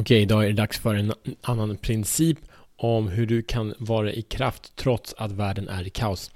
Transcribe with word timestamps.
Okej, 0.00 0.22
idag 0.22 0.44
är 0.44 0.46
det 0.46 0.54
dags 0.54 0.78
för 0.78 0.94
en 0.94 1.12
annan 1.42 1.76
princip 1.76 2.38
om 2.76 3.08
hur 3.08 3.26
du 3.26 3.42
kan 3.42 3.74
vara 3.78 4.12
i 4.12 4.22
kraft 4.22 4.76
trots 4.76 5.14
att 5.18 5.32
världen 5.32 5.68
är 5.68 5.86
i 5.86 5.90
kaos. 5.90 6.30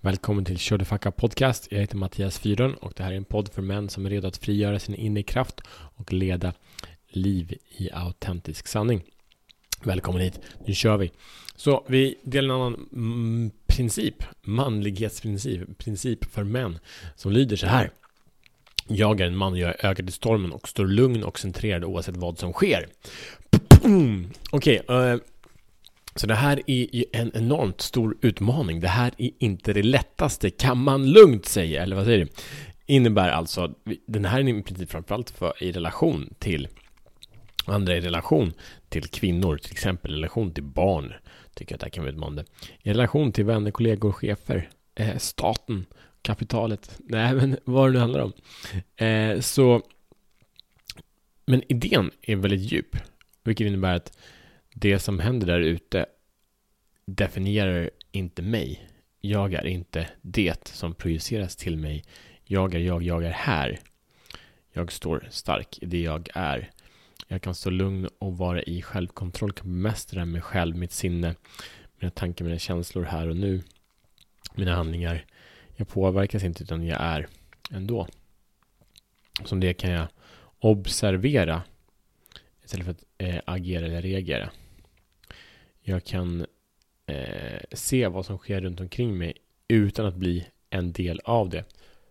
Välkommen 0.00 0.44
till 0.44 0.58
Kör 0.58 0.78
Facka 0.78 1.10
Podcast. 1.10 1.68
Jag 1.70 1.80
heter 1.80 1.96
Mattias 1.96 2.38
Fyron 2.38 2.74
och 2.74 2.92
det 2.96 3.02
här 3.02 3.12
är 3.12 3.16
en 3.16 3.24
podd 3.24 3.48
för 3.52 3.62
män 3.62 3.88
som 3.88 4.06
är 4.06 4.10
redo 4.10 4.28
att 4.28 4.36
frigöra 4.36 4.78
sin 4.78 4.94
inre 4.94 5.22
kraft 5.22 5.60
och 5.70 6.12
leda 6.12 6.52
liv 7.08 7.54
i 7.78 7.90
autentisk 7.92 8.66
sanning. 8.66 9.02
Välkommen 9.82 10.22
hit, 10.22 10.40
nu 10.66 10.74
kör 10.74 10.96
vi. 10.96 11.12
Så 11.56 11.84
vi 11.86 12.14
delar 12.22 12.54
en 12.54 12.60
annan 12.60 12.88
mm, 12.92 13.50
princip, 13.66 14.24
manlighetsprincip, 14.42 15.78
princip 15.78 16.24
för 16.24 16.44
män 16.44 16.78
som 17.16 17.32
lyder 17.32 17.56
så 17.56 17.66
här. 17.66 17.90
Jag 18.88 19.20
är 19.20 19.26
en 19.26 19.36
man, 19.36 19.52
och 19.52 19.58
jag 19.58 19.70
är 19.70 19.86
ögat 19.86 20.08
i 20.08 20.12
stormen 20.12 20.52
och 20.52 20.68
står 20.68 20.86
lugn 20.86 21.24
och 21.24 21.38
centrerad 21.38 21.84
oavsett 21.84 22.16
vad 22.16 22.38
som 22.38 22.52
sker. 22.52 22.86
Okej, 24.50 24.80
okay, 24.80 24.96
uh, 24.96 25.12
eh, 25.12 25.18
så 26.14 26.26
det 26.26 26.34
här 26.34 26.62
är 26.66 26.96
ju 26.96 27.04
en 27.12 27.30
enormt 27.34 27.80
stor 27.80 28.16
utmaning. 28.20 28.80
Det 28.80 28.88
här 28.88 29.12
är 29.18 29.30
inte 29.38 29.72
det 29.72 29.82
lättaste, 29.82 30.50
kan 30.50 30.78
man 30.78 31.10
lugnt 31.10 31.46
säga, 31.46 31.82
eller 31.82 31.96
vad 31.96 32.04
säger 32.04 32.18
du? 32.18 32.28
Innebär 32.86 33.28
alltså, 33.28 33.74
den 34.06 34.24
här 34.24 34.40
är 34.40 34.48
i 34.48 34.62
princip 34.62 34.90
framförallt 34.90 35.30
för, 35.30 35.62
i 35.62 35.72
relation 35.72 36.34
till 36.38 36.68
andra 37.66 37.96
i 37.96 38.00
relation 38.00 38.52
till 38.88 39.08
kvinnor, 39.08 39.56
till 39.56 39.72
exempel 39.72 40.12
i 40.12 40.14
relation 40.14 40.50
till 40.50 40.64
barn, 40.64 41.12
tycker 41.54 41.72
jag 41.72 41.76
att 41.76 41.80
det 41.80 41.86
här 41.86 41.90
kan 41.90 42.04
vara 42.04 42.12
utmanande. 42.12 42.44
I 42.82 42.90
relation 42.90 43.32
till 43.32 43.44
vänner, 43.44 43.70
kollegor, 43.70 44.12
chefer, 44.12 44.68
eh, 44.94 45.16
staten, 45.16 45.86
kapitalet, 46.22 46.98
nej 46.98 47.34
men 47.34 47.56
vad 47.64 47.88
det 47.88 47.92
nu 47.92 47.98
handlar 47.98 48.20
om. 48.20 48.32
Eh, 48.96 49.40
så, 49.40 49.82
men 51.46 51.72
idén 51.72 52.10
är 52.22 52.36
väldigt 52.36 52.72
djup, 52.72 52.96
vilket 53.44 53.66
innebär 53.66 53.94
att 53.94 54.18
det 54.74 54.98
som 54.98 55.20
händer 55.20 55.46
där 55.46 55.60
ute 55.60 56.06
definierar 57.06 57.90
inte 58.12 58.42
mig. 58.42 58.88
Jag 59.20 59.54
är 59.54 59.66
inte 59.66 60.08
det 60.22 60.68
som 60.68 60.94
projiceras 60.94 61.56
till 61.56 61.76
mig. 61.76 62.04
Jag 62.44 62.74
är 62.74 62.78
jag, 62.78 63.02
jag 63.02 63.24
är 63.24 63.30
här. 63.30 63.78
Jag 64.72 64.92
står 64.92 65.28
stark 65.30 65.78
i 65.82 65.86
det 65.86 66.00
jag 66.00 66.28
är. 66.34 66.70
Jag 67.28 67.42
kan 67.42 67.54
stå 67.54 67.70
lugn 67.70 68.08
och 68.18 68.38
vara 68.38 68.62
i 68.62 68.82
självkontroll, 68.82 69.52
kan 69.52 69.66
bemästra 69.66 70.24
mig 70.24 70.40
själv, 70.40 70.76
mitt 70.76 70.92
sinne, 70.92 71.34
mina 72.00 72.10
tankar, 72.10 72.44
mina 72.44 72.58
känslor 72.58 73.04
här 73.04 73.28
och 73.28 73.36
nu, 73.36 73.62
mina 74.54 74.76
handlingar. 74.76 75.24
Jag 75.78 75.88
påverkas 75.88 76.44
inte 76.44 76.62
utan 76.62 76.86
jag 76.86 77.00
är 77.00 77.26
ändå. 77.70 78.06
Som 79.44 79.60
det 79.60 79.74
kan 79.74 79.90
jag 79.90 80.06
observera 80.58 81.62
istället 82.64 82.84
för 82.84 82.92
att 82.92 83.04
eh, 83.18 83.40
agera 83.44 83.86
eller 83.86 84.02
reagera. 84.02 84.50
Jag 85.80 86.04
kan 86.04 86.46
eh, 87.06 87.60
se 87.72 88.08
vad 88.08 88.26
som 88.26 88.38
sker 88.38 88.60
runt 88.60 88.80
omkring 88.80 89.18
mig 89.18 89.34
utan 89.68 90.06
att 90.06 90.14
bli 90.14 90.46
en 90.70 90.92
del 90.92 91.20
av 91.24 91.48
det. 91.48 91.64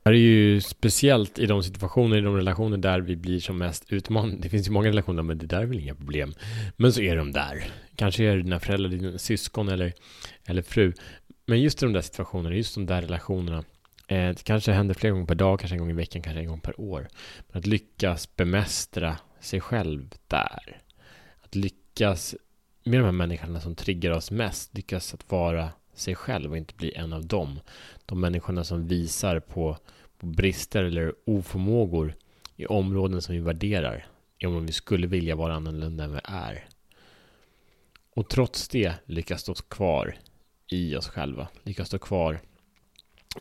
Det 0.03 0.09
här 0.09 0.13
är 0.13 0.17
ju 0.17 0.61
speciellt 0.61 1.39
i 1.39 1.45
de 1.45 1.63
situationer, 1.63 2.17
i 2.17 2.21
de 2.21 2.35
relationer 2.35 2.77
där 2.77 2.99
vi 2.99 3.15
blir 3.15 3.39
som 3.39 3.57
mest 3.57 3.93
utmanade. 3.93 4.37
Det 4.41 4.49
finns 4.49 4.67
ju 4.67 4.71
många 4.71 4.87
relationer, 4.87 5.23
men 5.23 5.37
det 5.37 5.45
där 5.45 5.61
är 5.61 5.65
väl 5.65 5.79
inga 5.79 5.95
problem. 5.95 6.33
Men 6.77 6.93
så 6.93 7.01
är 7.01 7.15
de 7.15 7.31
där. 7.31 7.63
Kanske 7.95 8.23
är 8.23 8.35
det 8.35 8.43
dina 8.43 8.59
föräldrar, 8.59 8.89
dina 8.89 9.17
syskon 9.17 9.69
eller, 9.69 9.93
eller 10.45 10.61
fru. 10.61 10.93
Men 11.49 11.61
just 11.61 11.83
i 11.83 11.85
de 11.85 11.93
där 11.93 12.01
situationerna, 12.01 12.55
just 12.55 12.75
de 12.75 12.85
där 12.85 13.01
relationerna. 13.01 13.63
Eh, 14.07 14.29
det 14.29 14.43
kanske 14.43 14.71
händer 14.71 14.95
flera 14.95 15.11
gånger 15.11 15.25
per 15.25 15.35
dag, 15.35 15.59
kanske 15.59 15.75
en 15.75 15.79
gång 15.79 15.89
i 15.89 15.93
veckan, 15.93 16.21
kanske 16.21 16.39
en 16.39 16.47
gång 16.47 16.59
per 16.59 16.81
år. 16.81 17.07
Men 17.47 17.59
att 17.59 17.65
lyckas 17.65 18.35
bemästra 18.35 19.17
sig 19.39 19.61
själv 19.61 20.09
där. 20.27 20.81
Att 21.41 21.55
lyckas 21.55 22.35
med 22.83 22.99
de 22.99 23.03
här 23.03 23.11
människorna 23.11 23.61
som 23.61 23.75
triggar 23.75 24.11
oss 24.11 24.31
mest, 24.31 24.75
lyckas 24.75 25.13
att 25.13 25.31
vara 25.31 25.69
sig 25.93 26.15
själv 26.15 26.51
och 26.51 26.57
inte 26.57 26.75
bli 26.75 26.93
en 26.95 27.13
av 27.13 27.25
dem. 27.25 27.59
De 28.05 28.21
människorna 28.21 28.63
som 28.63 28.87
visar 28.87 29.39
på, 29.39 29.77
på 30.17 30.25
brister 30.25 30.83
eller 30.83 31.13
oförmågor 31.25 32.15
i 32.55 32.65
områden 32.65 33.21
som 33.21 33.35
vi 33.35 33.41
värderar, 33.41 34.07
i 34.37 34.45
områden 34.45 34.65
vi 34.65 34.73
skulle 34.73 35.07
vilja 35.07 35.35
vara 35.35 35.53
annorlunda 35.53 36.03
än 36.03 36.13
vi 36.13 36.19
är. 36.23 36.67
Och 38.15 38.29
trots 38.29 38.67
det 38.67 38.93
lyckas 39.05 39.41
stå 39.41 39.53
kvar 39.53 40.15
i 40.69 40.95
oss 40.95 41.07
själva, 41.07 41.47
lyckas 41.63 41.87
stå 41.87 41.99
kvar 41.99 42.39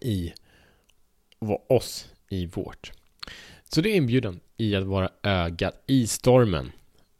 i 0.00 0.32
oss, 1.68 2.08
i 2.30 2.46
vårt. 2.46 2.92
Så 3.68 3.80
det 3.80 3.88
är 3.88 3.94
inbjudan 3.94 4.40
i 4.56 4.76
att 4.76 4.84
vara 4.84 5.10
ögat 5.22 5.82
i 5.86 6.06
stormen 6.06 6.72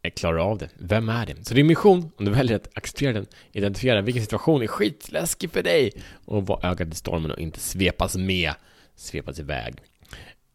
klarar 0.09 0.37
av 0.37 0.57
det. 0.57 0.69
Vem 0.75 1.09
är 1.09 1.25
det? 1.25 1.45
Så 1.45 1.53
din 1.53 1.67
mission, 1.67 2.11
om 2.17 2.25
du 2.25 2.31
väljer 2.31 2.55
att 2.55 2.77
acceptera 2.77 3.13
den, 3.13 3.25
identifiera 3.51 4.01
vilken 4.01 4.23
situation 4.23 4.61
är 4.61 4.67
skitläskig 4.67 5.51
för 5.51 5.63
dig 5.63 5.91
och 6.25 6.47
vara 6.47 6.69
ögat 6.69 6.87
i 6.87 6.95
stormen 6.95 7.31
och 7.31 7.39
inte 7.39 7.59
svepas 7.59 8.15
med, 8.15 8.53
svepas 8.95 9.39
iväg. 9.39 9.75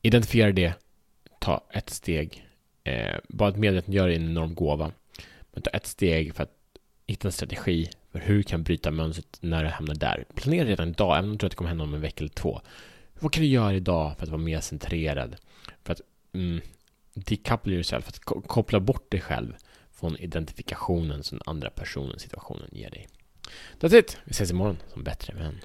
Identifiera 0.03 0.53
det, 0.53 0.75
ta 1.41 1.65
ett 1.73 1.91
steg. 1.91 2.47
Eh, 2.85 3.17
bara 3.29 3.49
att 3.49 3.57
medvetandegörande 3.57 4.15
är 4.15 4.19
en 4.19 4.31
enorm 4.31 4.55
gåva. 4.55 4.93
Men 5.53 5.63
ta 5.63 5.71
ett 5.71 5.87
steg 5.87 6.35
för 6.35 6.43
att 6.43 6.57
hitta 7.07 7.29
en 7.29 7.33
strategi 7.33 7.91
för 8.13 8.19
hur 8.19 8.37
du 8.37 8.43
kan 8.43 8.63
bryta 8.63 8.91
mönstret 8.91 9.39
när 9.41 9.65
du 9.65 9.71
hamnar 9.71 9.95
där. 9.95 10.25
Planera 10.35 10.65
redan 10.65 10.89
idag, 10.89 11.19
även 11.19 11.31
om 11.31 11.33
du 11.33 11.39
tror 11.39 11.47
att 11.47 11.51
det 11.51 11.57
kommer 11.57 11.69
hända 11.69 11.85
om 11.85 11.95
en 11.95 12.01
vecka 12.01 12.21
eller 12.25 12.35
två. 12.35 12.61
Vad 13.21 13.33
kan 13.33 13.43
du 13.43 13.49
göra 13.49 13.75
idag 13.75 14.17
för 14.17 14.23
att 14.23 14.31
vara 14.31 14.43
mer 14.43 14.61
centrerad? 14.61 15.37
För 15.85 15.93
att 15.93 16.01
mm, 16.33 16.61
decouple 17.15 17.73
yourself, 17.73 18.05
För 18.05 18.13
att 18.13 18.47
koppla 18.47 18.81
bort 18.81 19.11
dig 19.11 19.21
själv 19.21 19.57
från 19.93 20.17
identifikationen 20.17 21.23
som 21.23 21.39
den 21.39 21.45
andra 21.47 21.71
personen 21.71 22.19
situationen 22.19 22.69
ger 22.73 22.91
dig. 22.91 23.09
That's 23.81 23.99
it! 23.99 24.19
Vi 24.25 24.31
ses 24.31 24.51
imorgon 24.51 24.77
som 24.93 25.05
bättre 25.05 25.35
vän. 25.35 25.59